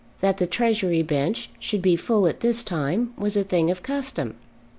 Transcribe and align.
That 0.19 0.39
the 0.39 0.47
Treasury 0.47 1.03
bench 1.03 1.51
should 1.59 1.83
be 1.83 1.95
full 1.95 2.25
at 2.25 2.39
this 2.39 2.63
time 2.63 3.13
was 3.19 3.37
a 3.37 3.43
thing 3.43 3.69
of 3.69 3.83
custom. 3.83 4.33